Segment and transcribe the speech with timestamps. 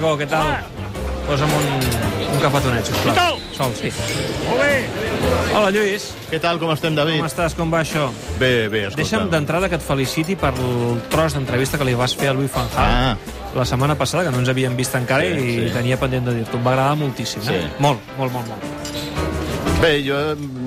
[0.00, 0.46] Paco, què tal?
[1.28, 1.66] Posa'm un,
[2.32, 3.36] un cafetonet, sisplau.
[3.52, 3.90] Sol, sí.
[4.46, 4.70] Molt bé.
[5.52, 6.06] Hola, Lluís.
[6.30, 7.18] Què tal, com estem, David?
[7.20, 7.54] Com estàs?
[7.58, 8.06] Com va això?
[8.40, 9.02] Bé, bé, escolta.
[9.02, 12.50] Deixa'm d'entrada que et feliciti per el tros d'entrevista que li vas fer a Louis
[12.54, 13.16] Van Gaal Ah.
[13.54, 15.70] la setmana passada, que no ens havíem vist encara Sí, i sí.
[15.74, 16.56] tenia pendent de dir-t'ho.
[16.56, 17.60] Em va agradar moltíssim, eh?
[17.60, 17.82] Sí.
[17.82, 18.62] Molt, molt, molt, molt.
[19.80, 20.14] Bé, jo,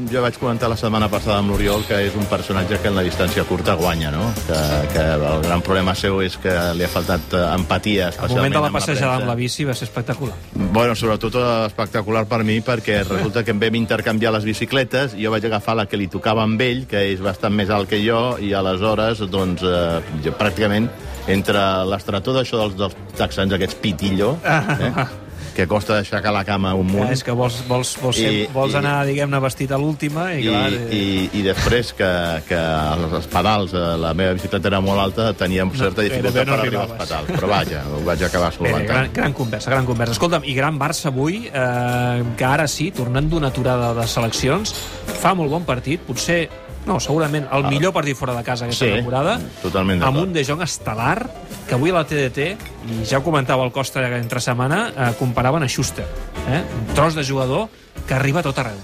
[0.09, 3.03] jo vaig comentar la setmana passada amb l'Oriol que és un personatge que en la
[3.05, 4.23] distància curta guanya, no?
[4.47, 4.57] Que,
[4.89, 8.57] que el gran problema seu és que li ha faltat eh, empatia, El especialment moment
[8.57, 9.29] de la amb passejada amb premsa.
[9.29, 10.33] la bici va ser espectacular.
[10.57, 11.37] Bueno, sobretot
[11.67, 15.77] espectacular per mi perquè resulta que em vam intercanviar les bicicletes i jo vaig agafar
[15.77, 19.21] la que li tocava amb ell, que és bastant més alt que jo, i aleshores,
[19.29, 20.89] doncs, eh, pràcticament,
[21.29, 25.05] entre l'estretor d'això dels, dels texans, aquests pitillo, eh,
[25.53, 28.47] que costa aixecar la cama un munt, Ja, és que vols, vols, vols, I- ser,
[28.53, 30.71] vols i- anar, diguem-ne, vestit a l'última i, i, clar...
[30.89, 31.03] i,
[31.39, 32.09] i després que,
[32.47, 36.55] que els pedals, eh, la meva bicicleta era molt alta, teníem certa gairebé dificultat no
[36.55, 37.31] per arribar als pedals.
[37.37, 39.13] Però vaja, ho vaig acabar bé, gran, solventant.
[39.13, 40.17] gran conversa, gran conversa.
[40.17, 44.73] Escolta'm, i gran Barça avui, eh, que ara sí, tornant d'una aturada de seleccions,
[45.21, 46.47] fa molt bon partit, potser,
[46.85, 48.89] no, segurament el millor partit fora de casa aquesta Ah.
[48.89, 51.29] Sí, temporada, totalment amb un De Jong estel·lar,
[51.67, 52.49] que avui a la TDT,
[52.91, 56.05] i ja ho comentava el Costa entre setmana, eh, comparaven a Schuster,
[56.49, 56.61] eh?
[56.79, 57.69] un tros de jugador
[58.07, 58.77] que arriba a tot arreu,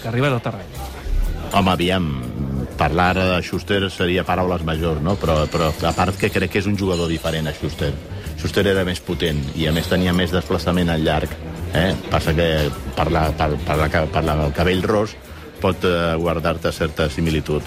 [0.00, 0.66] que arriba a tot arreu.
[1.52, 2.06] Home, aviam,
[2.78, 5.16] parlar de Schuster seria paraules majors, no?
[5.18, 7.90] Però, però a part que crec que és un jugador diferent a Schuster.
[8.38, 11.28] Schuster era més potent i a més tenia més desplaçament al llarg.
[11.74, 11.90] Eh?
[12.10, 12.46] Passa que
[12.96, 15.12] per, la, per, per, la, per la, el cabell ros
[15.60, 17.66] pot eh, guardar-te certa similitud.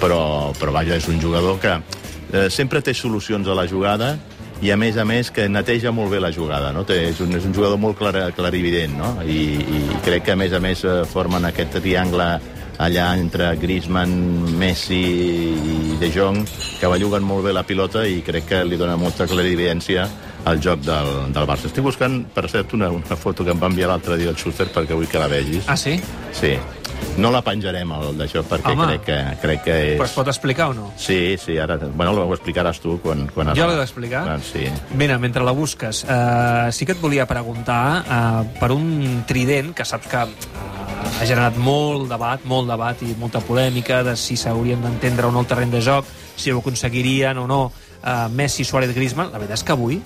[0.00, 0.20] Però,
[0.56, 4.14] però vaja, és un jugador que eh, sempre té solucions a la jugada
[4.60, 6.84] i a més a més que neteja molt bé la jugada, no?
[6.88, 9.12] Té, és, un, és un jugador molt clar, clarivident, no?
[9.24, 12.34] I, I crec que a més a més eh, formen aquest triangle
[12.80, 16.40] allà entre Griezmann, Messi i De Jong,
[16.80, 20.06] que belluguen molt bé la pilota i crec que li dona molta clarividència
[20.48, 21.68] al joc del, del Barça.
[21.68, 24.70] Estic buscant, per cert, una, una foto que em va enviar l'altre dia el Schuster
[24.72, 25.68] perquè vull que la vegis.
[25.68, 25.98] Ah, sí?
[26.36, 26.56] Sí.
[27.20, 28.86] No la penjarem, el d'això, perquè Home.
[28.86, 29.96] crec que, crec que és...
[30.00, 30.90] Però es pot explicar o no?
[30.96, 31.76] Sí, sí, ara...
[31.76, 33.26] Bueno, ho explicaràs tu quan...
[33.34, 34.22] quan Jo l'he d'explicar?
[34.36, 34.66] Ah, sí.
[34.96, 39.84] Mira, mentre la busques, eh, sí que et volia preguntar eh, per un trident que
[39.84, 40.79] saps que eh,
[41.18, 45.42] ha generat molt debat, molt debat i molta polèmica de si s'haurien d'entendre o no
[45.44, 47.60] el terreny de joc, si ho aconseguirien o no
[48.04, 49.32] eh, Messi, Suárez, Griezmann.
[49.32, 50.00] La veritat és que avui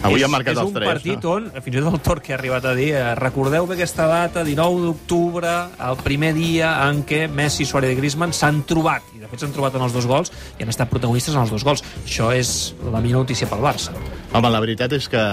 [0.00, 1.32] Avui és, marcat és els un tres, partit no?
[1.36, 4.44] on, fins i tot el Torque ha arribat a dir eh, recordeu bé aquesta data,
[4.46, 5.54] 19 d'octubre,
[5.90, 9.52] el primer dia en què Messi, Suárez i Griezmann s'han trobat, i de fet s'han
[9.56, 11.84] trobat en els dos gols i han estat protagonistes en els dos gols.
[12.04, 13.92] Això és la millor notícia pel Barça.
[14.32, 15.24] Home, la veritat és que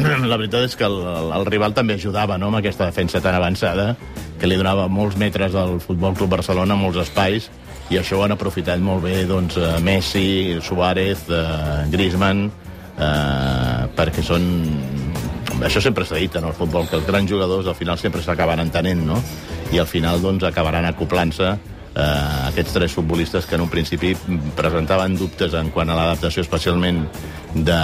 [0.30, 0.98] la veritat és que el,
[1.34, 3.94] el, rival també ajudava no, amb aquesta defensa tan avançada
[4.40, 7.50] que li donava molts metres al Futbol Club Barcelona, molts espais,
[7.90, 12.46] i això ho han aprofitat molt bé doncs, eh, Messi, Suárez, eh, Griezmann,
[12.96, 14.46] eh, perquè són...
[15.66, 18.62] Això sempre s'ha dit en el futbol, que els grans jugadors al final sempre s'acaben
[18.62, 19.18] entenent, no?
[19.74, 24.14] I al final doncs, acabaran acoplant-se eh, aquests tres futbolistes que en un principi
[24.56, 27.04] presentaven dubtes en quant a l'adaptació especialment
[27.52, 27.82] de,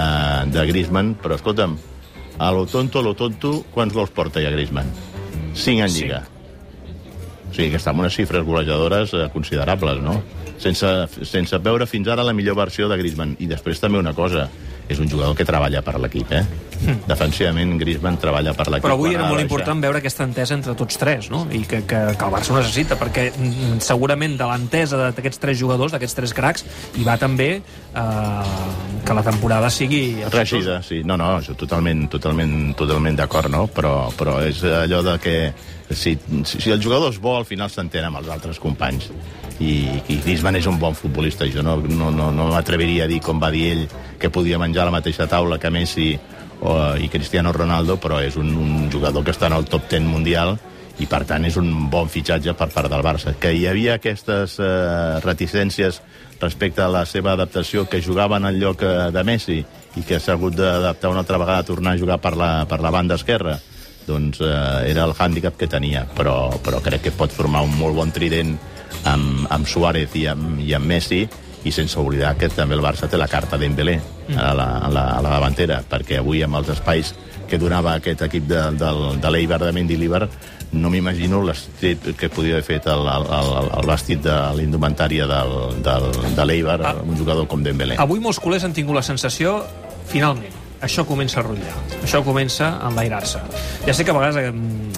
[0.55, 1.77] de Griezmann, però escolta'm,
[2.37, 4.89] a lo tonto, a lo tonto, quants gols porta ja Griezmann?
[5.57, 6.23] Cinc en Lliga.
[7.47, 10.19] O sigui que està amb unes xifres golejadores eh, considerables, no?
[10.61, 10.89] Sense,
[11.25, 13.35] sense veure fins ara la millor versió de Griezmann.
[13.39, 14.47] I després també una cosa,
[14.87, 16.43] és un jugador que treballa per l'equip, eh?
[17.09, 18.85] Defensivament, Griezmann treballa per l'equip.
[18.85, 21.45] Però avui era molt important veure aquesta entesa entre tots tres, no?
[21.51, 25.59] I que, que, que el Barça ho necessita, perquè mm, segurament de l'entesa d'aquests tres
[25.59, 28.51] jugadors, d'aquests tres cracs, hi va també eh,
[29.05, 30.03] que la temporada sigui...
[30.33, 31.01] Regida, sí.
[31.07, 33.65] No, no, jo totalment, totalment, totalment d'acord, no?
[33.71, 35.37] Però, però és allò de que
[35.89, 39.11] si, si, si el jugador és bo, al final s'entén amb els altres companys.
[39.59, 39.73] I,
[40.13, 41.47] i Griezmann és un bon futbolista.
[41.49, 43.85] Jo no, no, no, no m'atreviria a dir, com va dir ell,
[44.21, 46.11] que podia menjar a la mateixa taula que Messi
[46.61, 50.05] o, i Cristiano Ronaldo, però és un, un jugador que està en el top 10
[50.09, 50.57] mundial
[50.97, 53.35] i per tant és un bon fitxatge per part del Barça.
[53.39, 56.01] Que hi havia aquestes eh, reticències
[56.41, 59.59] respecte a la seva adaptació, que jugava en lloc eh, de Messi
[59.97, 62.81] i que s'ha hagut d'adaptar una altra vegada a tornar a jugar per la, per
[62.81, 63.57] la banda esquerra,
[64.07, 67.97] doncs eh, era el hàndicap que tenia, però, però crec que pot formar un molt
[67.97, 68.55] bon trident
[69.05, 71.23] amb, amb Suárez i amb, i amb Messi,
[71.67, 73.97] i sense oblidar que també el Barça té la carta Dembélé
[74.37, 77.13] a la, a la, a la davantera, perquè avui amb els espais
[77.47, 80.25] que donava aquest equip de, del, de l'Eibar, de Mendilibar,
[80.75, 85.53] no m'imagino l'estit que podia haver fet el, el, el, el vestit de l'indumentària del,
[85.83, 86.95] del, de l'Eibar, Ah.
[87.03, 87.95] un jugador com Dembélé.
[88.03, 89.61] Avui molts culers han tingut la sensació,
[90.11, 90.51] finalment,
[90.81, 93.39] això comença a rotllar, això comença a enlairar-se.
[93.87, 94.37] Ja sé que a vegades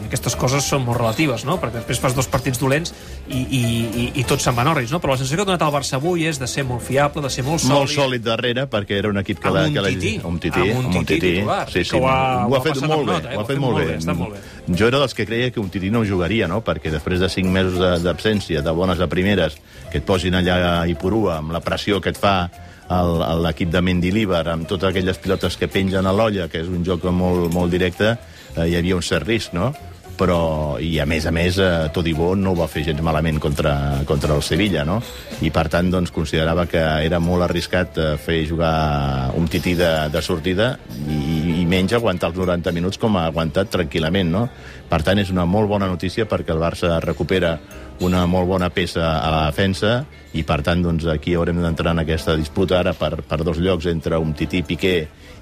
[0.09, 1.59] aquestes coses són molt relatives, no?
[1.61, 2.93] perquè després fas dos partits dolents
[3.29, 4.99] i, i, i, i tot se'n van orris, no?
[4.99, 7.29] però la sensació que ha donat el Barça avui és de ser molt fiable, de
[7.29, 7.75] ser molt sòlid.
[7.77, 9.47] Molt sòlid darrere, perquè era un equip que...
[9.51, 10.13] Amb la, que la, tití.
[10.23, 11.33] un tití, Amb un amb un tití tití.
[11.37, 13.37] titular, Sí, sí, ho ha- ho ho ha fet molt bé, nota, eh?
[13.37, 13.87] ho ha fet molt bé.
[13.97, 14.41] està molt bé.
[14.79, 16.63] Jo era dels que creia que un tití no jugaria, no?
[16.65, 19.55] perquè després de 5 mesos d'absència, de bones a primeres,
[19.91, 22.49] que et posin allà a Ipurua, amb la pressió que et fa
[22.89, 27.05] l'equip de Mendilibar, amb totes aquelles pilotes que pengen a l'olla, que és un joc
[27.13, 28.15] molt, molt directe,
[28.55, 29.73] eh, hi havia un cert risc, no?
[30.19, 34.03] però, i a més a més, eh, Todibó no ho va fer gens malament contra,
[34.09, 34.99] contra el Sevilla, no?
[35.45, 39.91] I per tant, doncs, considerava que era molt arriscat eh, fer jugar un tití de,
[40.11, 40.73] de sortida
[41.07, 41.38] i,
[41.69, 44.47] menys aguantar els 90 minuts com ha aguantat tranquil·lament, no?
[44.89, 47.57] Per tant, és una molt bona notícia perquè el Barça recupera
[48.05, 52.03] una molt bona peça a la defensa i, per tant, doncs, aquí haurem d'entrar en
[52.03, 54.95] aquesta disputa ara per, per dos llocs entre un tití Piqué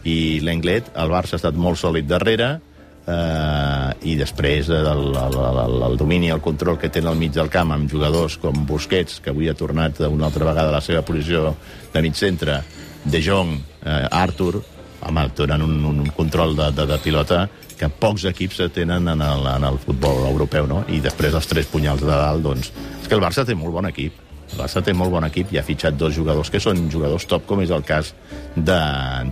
[0.08, 0.92] i l'Englet.
[0.98, 2.58] El Barça ha estat molt sòlid darrere,
[3.08, 7.34] eh, i després eh, el, el, el, el domini el control que tenen al mig
[7.36, 10.84] del camp amb jugadors com Busquets, que avui ha tornat una altra vegada a la
[10.84, 11.54] seva posició
[11.94, 12.62] de mig centre,
[13.08, 13.54] De Jong,
[13.86, 14.60] eh, Arthur,
[15.06, 17.48] home, donen un, un control de, de, de pilota
[17.78, 20.84] que pocs equips tenen en el, en el futbol europeu, no?
[20.90, 22.72] I després els tres punyals de dalt, doncs...
[23.02, 24.24] És que el Barça té molt bon equip.
[24.48, 27.46] El Barça té molt bon equip i ha fitxat dos jugadors que són jugadors top,
[27.50, 28.14] com és el cas
[28.56, 28.80] de,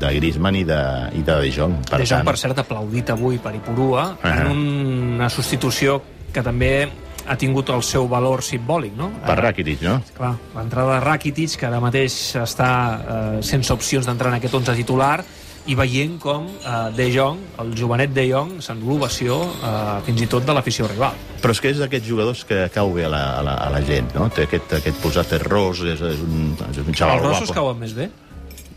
[0.01, 0.81] de Griezmann i de,
[1.17, 1.79] i de De Jong.
[1.89, 4.51] Per de Jong, per cert, aplaudit avui per Ipurua, uh -huh.
[4.51, 6.01] en una substitució
[6.31, 6.89] que també
[7.25, 9.09] ha tingut el seu valor simbòlic, no?
[9.25, 10.01] Per Rakitic, no?
[10.13, 14.75] Clar, l'entrada de Rakitic, que ara mateix està eh, sense opcions d'entrar en aquest 11
[14.75, 15.23] titular,
[15.67, 20.27] i veient com eh, De Jong, el jovenet De Jong, s'endú l'ovació eh, fins i
[20.29, 21.15] tot de l'afició rival.
[21.41, 23.81] Però és que és d'aquests jugadors que cau bé a la, a la, a la
[23.85, 24.27] gent, no?
[24.33, 27.59] Té aquest, aquest posat és ros, és, és un, és un xaval Els rossos guapo.
[27.61, 28.09] cauen més bé?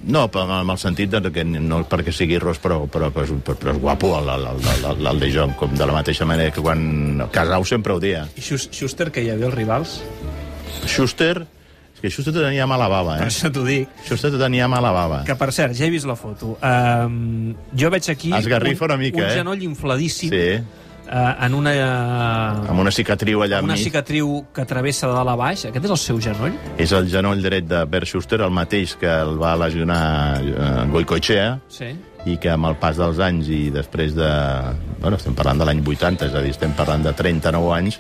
[0.09, 3.33] No, però amb el sentit de que no perquè sigui ros, però, però, però, és,
[3.45, 6.25] però, però és guapo el, el, el, el, el De Jong, com de la mateixa
[6.25, 8.23] manera que quan Casau sempre ho dia.
[8.39, 9.97] I Schus- Schuster, que hi havia els rivals?
[10.87, 11.47] Schuster,
[11.99, 13.31] és que Schuster tenia mala bava, Per eh?
[13.33, 13.91] això t'ho dic.
[14.07, 15.23] Schuster tenia mala bava.
[15.27, 16.55] Que, per cert, ja he vist la foto.
[16.63, 19.35] Um, jo veig aquí Esgarrifa un, una mica, un eh?
[19.41, 20.45] genoll infladíssim Sí,
[21.11, 23.89] uh, en una, uh, amb una cicatriu allà una enmig.
[23.91, 25.65] cicatriu que travessa de dalt a baix.
[25.73, 26.55] Aquest és el seu genoll?
[26.79, 30.05] És el genoll dret de Bert Schuster, el mateix que el va lesionar
[30.45, 31.91] eh, Goicoechea, Sí.
[32.29, 34.29] i que amb el pas dels anys i després de...
[35.01, 37.99] Bueno, estem parlant de l'any 80, és a dir, estem parlant de 39 anys,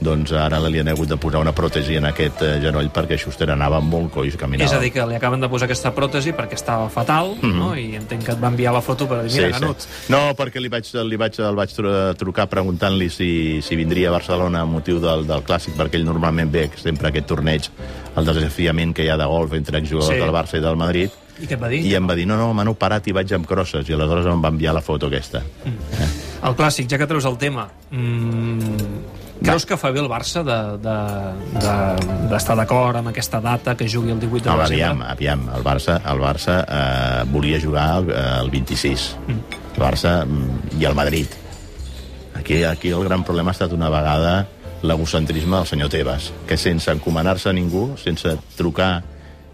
[0.00, 3.50] doncs ara li han hagut de posar una pròtesi en aquest eh, genoll perquè Schuster
[3.50, 4.68] anava molt coix, caminava.
[4.68, 7.58] És a dir, que li acaben de posar aquesta pròtesi perquè estava fatal, mm -hmm.
[7.58, 7.74] no?
[7.76, 9.88] i entenc que et va enviar la foto per dir, mira, sí, Canut, Sí.
[10.08, 14.12] No, perquè li vaig, li vaig, el vaig tru- trucar preguntant-li si, si vindria a
[14.12, 17.70] Barcelona a motiu del, del Clàssic, perquè ell normalment ve sempre a aquest torneig,
[18.16, 20.20] el desafiament que hi ha de golf entre exjugadors Sí.
[20.20, 20.20] sí.
[20.20, 21.10] del Barça i del Madrid,
[21.40, 21.84] i què et va dir?
[21.84, 24.40] i em va dir, no, no, m'han operat i vaig amb crosses, i aleshores em
[24.44, 25.42] va enviar la foto aquesta.
[26.44, 29.03] El clàssic, ja que treus el tema, mm,
[29.44, 33.88] creus que fa bé el Barça d'estar de, de, d'estar d'acord amb aquesta data que
[33.88, 34.82] jugui el 18 de No, desembre?
[34.84, 39.16] aviam, aviam, el Barça, el Barça eh, volia jugar el, eh, el 26.
[39.26, 39.40] Mm.
[39.76, 41.26] El Barça mm, i el Madrid.
[42.34, 44.46] Aquí, aquí el gran problema ha estat una vegada
[44.84, 49.02] l'egocentrisme del senyor Tebas, que sense encomanar-se a ningú, sense trucar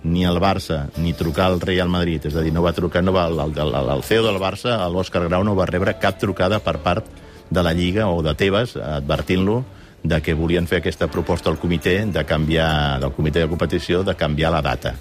[0.03, 3.13] ni al Barça, ni trucar al Real Madrid, és a dir, no va trucar, no
[3.13, 6.79] va, el, el, el CEO del Barça, l'Òscar Grau, no va rebre cap trucada per
[6.83, 7.07] part
[7.51, 9.61] de la Lliga o de Tebas advertint-lo
[10.03, 14.17] de que volien fer aquesta proposta al comitè de canviar, del comitè de competició de
[14.17, 14.95] canviar la data.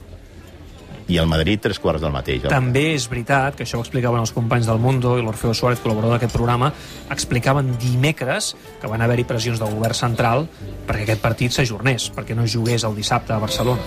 [1.09, 2.43] I el Madrid tres quarts del mateix.
[2.51, 6.19] També és veritat, que això ho explicaven els companys del Mundo i l'Orfeo Suárez, col·laborador
[6.19, 6.69] d'aquest programa,
[7.09, 8.51] explicaven dimecres
[8.81, 10.45] que van haver-hi pressions del govern central
[10.85, 13.81] perquè aquest partit s'ajornés, perquè no jugués el dissabte a Barcelona.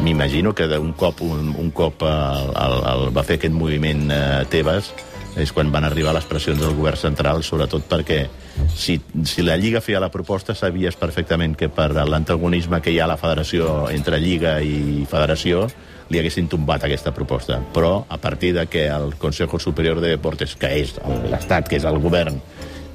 [0.00, 4.44] M'imagino que d'un cop, un, un cop el, el, el, va fer aquest moviment eh,
[4.48, 4.94] Tebas
[5.38, 8.24] és quan van arribar les pressions del govern central, sobretot perquè
[8.74, 13.06] si, si la Lliga feia la proposta sabies perfectament que per l'antagonisme que hi ha
[13.06, 15.68] a la federació entre Lliga i federació
[16.10, 17.60] li haguessin tombat aquesta proposta.
[17.72, 20.96] Però a partir de que el Consejo Superior de Deportes, que és
[21.30, 22.40] l'Estat, que és el govern,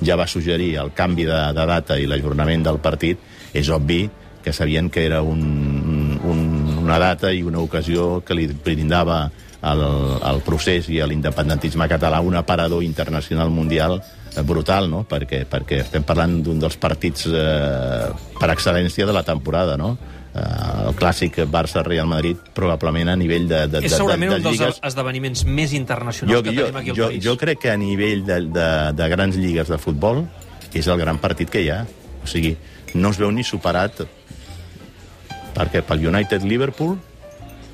[0.03, 3.21] ja va suggerir el canvi de, de data i l'ajornament del partit,
[3.55, 4.03] és obvi
[4.43, 6.41] que sabien que era un, un,
[6.83, 9.31] una data i una ocasió que li brindava
[9.65, 9.81] al,
[10.21, 15.05] al procés i a l'independentisme català un aparador internacional mundial eh, brutal, no?
[15.09, 19.95] Perquè, perquè estem parlant d'un dels partits eh, per excel·lència de la temporada, no?
[20.35, 20.43] Eh,
[20.89, 24.49] el clàssic Barça-Real Madrid probablement a nivell de, de, És de, segurament de, un de
[24.49, 24.81] dels lligues...
[24.91, 27.23] esdeveniments més internacionals Jo, que jo, tenim aquí al jo, país.
[27.25, 28.69] jo crec que a nivell de, de,
[28.99, 30.25] de grans lligues de futbol
[30.75, 31.85] és el gran partit que hi ha.
[32.21, 32.53] O sigui,
[32.99, 34.03] no es veu ni superat
[35.55, 36.97] perquè pel United-Liverpool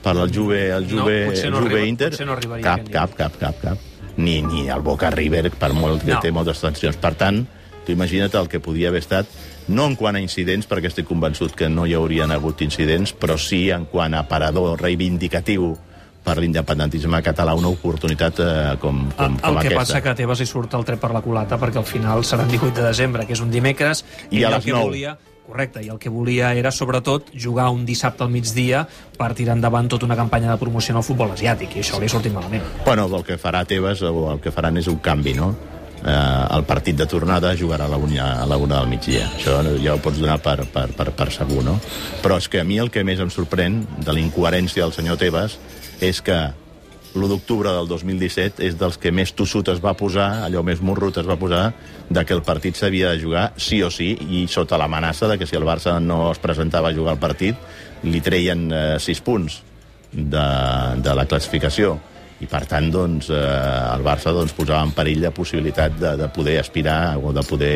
[0.01, 2.11] per al Juve, el No, Juve, potser no Juve Inter?
[2.25, 3.77] no arribaria cap, cap, cap, cap, cap.
[4.17, 6.19] Ni, ni el Boca River, per molt que No.
[6.19, 6.97] té moltes tensions.
[6.97, 7.45] Per tant,
[7.85, 9.25] tu imagina't el que podia haver estat,
[9.67, 13.37] no en quant a incidents, perquè estic convençut que no hi haurien hagut incidents, però
[13.37, 15.77] sí en quant a parador reivindicatiu
[16.23, 19.79] per l'independentisme català, una oportunitat eh, com, com, el, com el que aquesta.
[19.79, 22.43] passa que a Tebas li surt el tret per la culata perquè al final serà
[22.45, 24.83] el 18 de desembre, que és un dimecres, I ell a les que nou.
[24.91, 25.15] volia
[25.51, 28.85] Correcte, i el que volia era, sobretot, jugar un dissabte al migdia
[29.17, 32.13] per tirar endavant tota una campanya de promoció al futbol asiàtic, i això li ha
[32.13, 32.63] sortit malament.
[32.85, 35.51] Bueno, el que farà Tebas, o el que faran és un canvi, no?
[36.01, 39.27] Eh, el partit de tornada jugarà a la una, a la una del migdia.
[39.35, 41.75] Això ja ho pots donar per, per, per, per segur, no?
[42.23, 45.19] Però és que a mi el que més em sorprèn de la incoherència del senyor
[45.19, 45.59] Tebas
[45.99, 46.39] és que
[47.15, 51.17] l'1 d'octubre del 2017 és dels que més tossut es va posar, allò més morrut
[51.19, 51.71] es va posar,
[52.09, 55.47] de que el partit s'havia de jugar sí o sí, i sota l'amenaça de que
[55.49, 57.59] si el Barça no es presentava a jugar el partit,
[58.03, 59.59] li treien eh, 6 punts
[60.11, 60.47] de,
[61.03, 61.97] de la classificació
[62.41, 63.37] i per tant doncs, eh,
[63.93, 67.75] el Barça doncs, posava en perill la possibilitat de, de poder aspirar o de poder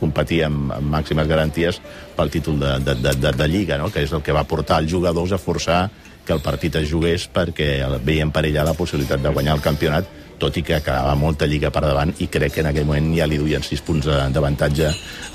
[0.00, 1.78] competir amb, amb màximes garanties
[2.16, 3.90] pel títol de, de, de, de, de Lliga, no?
[3.92, 5.84] que és el que va portar els jugadors a forçar
[6.30, 10.06] que el partit es jugués perquè veien perillar la possibilitat de guanyar el campionat
[10.40, 13.26] tot i que quedava molta lliga per davant i crec que en aquell moment ja
[13.28, 14.88] li duien 6 punts d'avantatge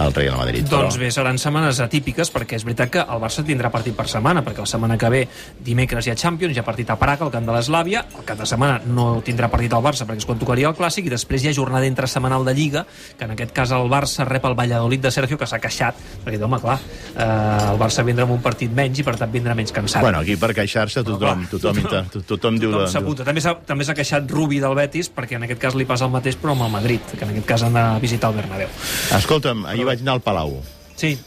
[0.04, 0.68] al Real Madrid.
[0.70, 4.42] Doncs bé, seran setmanes atípiques perquè és veritat que el Barça tindrà partit per setmana,
[4.44, 5.22] perquè la setmana que ve
[5.64, 8.40] dimecres hi ha Champions, hi ha partit a Praga, al camp de l'Eslàvia, el cap
[8.42, 11.44] de setmana no tindrà partit al Barça perquè és quan tocaria el Clàssic, i després
[11.46, 12.86] hi ha jornada entre setmanal de Lliga,
[13.18, 15.96] que en aquest cas el Barça rep el Valladolid de Sergio, que s'ha queixat,
[16.26, 16.80] perquè, home, clar,
[17.16, 20.02] eh, el Barça vindrà amb un partit menys i per tant vindrà menys cansat.
[20.02, 22.60] Bueno, aquí per queixar-se tothom, tothom, tothom, tothom, tothom.
[22.60, 23.24] Tothom la- s'apunta.
[23.28, 26.12] També s'ha també s'ha queixat Rubi del Betis, perquè en aquest cas li passa el
[26.14, 28.70] mateix, però amb el Madrid, que en aquest cas han de visitar el Bernabéu.
[29.18, 30.54] Escolta'm, ahir vaig anar al Palau.
[30.96, 31.18] Sí,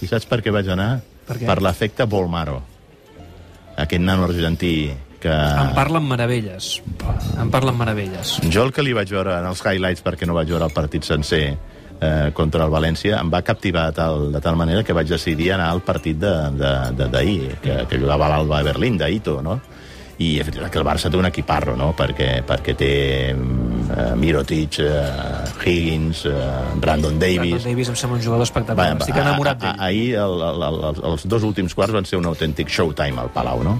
[0.00, 1.02] I saps per què vaig anar?
[1.28, 1.46] Per què?
[1.46, 2.62] Per l'efecte Bolmaro.
[3.76, 4.88] Aquest nano argentí
[5.20, 5.28] que...
[5.28, 6.80] em parlen meravelles.
[7.36, 8.38] Em parlen meravelles.
[8.48, 11.04] Jo el que li vaig veure en els highlights, perquè no vaig veure el partit
[11.04, 11.44] sencer,
[12.00, 15.52] eh, contra el València, em va captivar de tal, de tal manera que vaig decidir
[15.52, 19.42] anar al partit d'ahir, de, de, d'ahir, que, que jugava a l'Alba de Berlín, d'Ito,
[19.44, 19.60] no?
[20.20, 21.92] I és veritat que el Barça té un equiparro, no?
[21.96, 22.90] perquè, perquè té
[23.32, 27.56] uh, Mirotic, uh, Higgins, uh, Brandon Davis...
[27.56, 28.92] Brandon Davis em sembla un jugador espectacular.
[29.00, 29.82] Estic enamorat d'ell.
[29.88, 33.64] Ahir el, el, el, els dos últims quarts van ser un autèntic showtime al Palau,
[33.66, 33.78] no?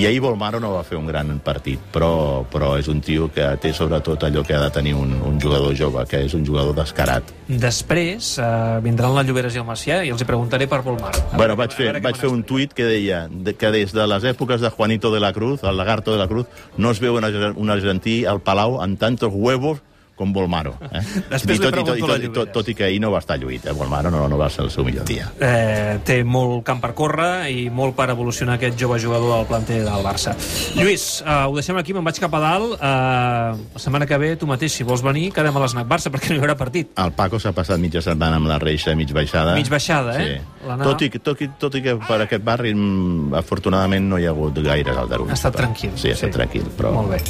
[0.00, 3.44] I ahir Volmaro no va fer un gran partit, però, però és un tio que
[3.60, 6.72] té sobretot allò que ha de tenir un, un jugador jove, que és un jugador
[6.78, 7.28] descarat.
[7.50, 8.46] Després eh,
[8.80, 11.12] vindran la Lloberes i el Macià i els hi preguntaré per Volmar.
[11.20, 14.24] A Bueno, vaig fer, vaig fer un tuit que deia de, que des de les
[14.32, 16.48] èpoques de Juanito de la Cruz, el lagarto de la Cruz,
[16.80, 19.84] no es veu un argentí al Palau amb tantos huevos
[20.20, 20.74] com Volmaro.
[20.90, 21.00] Eh?
[21.30, 23.22] Després I tot, i tot, i tot, i tot, tot i que ahir no va
[23.24, 23.72] estar lluït, eh?
[23.76, 25.30] Volmaro no, no va ser el seu millor dia.
[25.40, 29.80] eh, té molt camp per córrer i molt per evolucionar aquest jove jugador del planter
[29.86, 30.34] del Barça.
[30.76, 32.76] Lluís, eh, ho deixem aquí, me'n vaig cap a dalt.
[32.76, 36.34] Eh, la setmana que ve, tu mateix, si vols venir, quedem a l'Snac Barça, perquè
[36.34, 36.92] no hi haurà partit.
[37.00, 39.54] El Paco s'ha passat mitja setmana amb la reixa mig baixada.
[39.56, 40.28] Mig baixada, eh?
[40.36, 40.66] Sí.
[40.84, 44.34] Tot, i, tot, i, tot i que per aquest barri, mm, afortunadament, no hi ha
[44.34, 45.30] hagut gaires aldarulls.
[45.32, 45.96] Ha estat Però- tranquil.
[45.96, 46.92] Sí, ha estat tranquil, però...
[46.92, 47.22] Molt bé.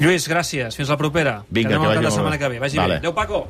[0.00, 0.76] Lluís, gràcies.
[0.76, 1.38] Fins la propera.
[1.48, 2.58] Vinga, que cap vagi molt setmana que ve.
[2.60, 2.98] Vagi Vale.
[2.98, 2.98] bé.
[2.98, 3.46] Adéu, Paco.